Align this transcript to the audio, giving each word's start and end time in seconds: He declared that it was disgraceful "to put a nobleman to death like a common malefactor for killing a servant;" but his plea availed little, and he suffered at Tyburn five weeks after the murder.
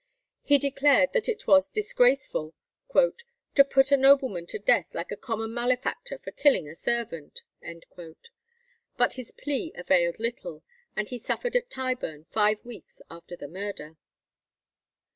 He 0.41 0.57
declared 0.57 1.13
that 1.13 1.29
it 1.29 1.45
was 1.45 1.69
disgraceful 1.69 2.55
"to 2.95 3.63
put 3.63 3.91
a 3.91 3.97
nobleman 3.97 4.47
to 4.47 4.57
death 4.57 4.95
like 4.95 5.11
a 5.11 5.15
common 5.15 5.53
malefactor 5.53 6.17
for 6.17 6.31
killing 6.31 6.67
a 6.67 6.73
servant;" 6.73 7.43
but 8.97 9.13
his 9.13 9.31
plea 9.31 9.71
availed 9.75 10.17
little, 10.19 10.63
and 10.95 11.07
he 11.09 11.19
suffered 11.19 11.55
at 11.55 11.69
Tyburn 11.69 12.25
five 12.31 12.65
weeks 12.65 13.03
after 13.11 13.35
the 13.35 13.47
murder. 13.47 13.95